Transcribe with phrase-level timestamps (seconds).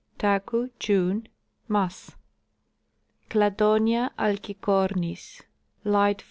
[0.17, 1.27] Taku, June.
[1.67, 2.15] Mass.
[3.29, 5.43] Cladonia alcicornis,
[5.85, 6.19] (Lightf.)